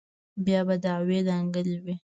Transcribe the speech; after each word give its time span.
بيا 0.45 0.59
به 0.67 0.75
دعوې 0.85 1.19
دنگلې 1.29 1.77
وې. 1.83 1.95